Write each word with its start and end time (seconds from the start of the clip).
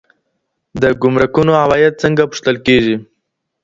د 0.81 0.83
ګمرکونو 1.01 1.53
عواید 1.63 1.93
څنګه 2.03 2.23
پوښتل 2.31 2.55
کیږي؟ 2.65 2.95